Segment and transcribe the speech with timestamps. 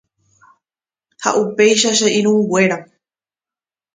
[1.23, 2.77] Ha upéicha che irũnguéra.